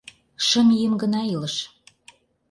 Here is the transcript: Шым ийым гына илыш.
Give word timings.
Шым 0.45 0.67
ийым 0.77 0.93
гына 1.01 1.21
илыш. 1.33 1.55